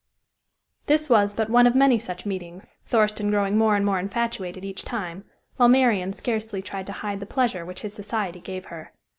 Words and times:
This 0.87 1.11
was 1.11 1.35
but 1.35 1.51
one 1.51 1.67
of 1.67 1.75
many 1.75 1.99
such 1.99 2.25
meetings, 2.25 2.75
Thurston 2.87 3.29
growing 3.29 3.55
more 3.55 3.75
and 3.75 3.85
more 3.85 3.99
infatuated 3.99 4.65
each 4.65 4.81
time, 4.83 5.25
while 5.57 5.69
Marian 5.69 6.11
scarcely 6.11 6.63
tried 6.63 6.87
to 6.87 6.91
hide 7.05 7.19
the 7.19 7.27
pleasure 7.27 7.63
which 7.67 7.81
his 7.81 7.93
society 7.93 8.39
gave 8.39 8.65
her. 8.73 8.93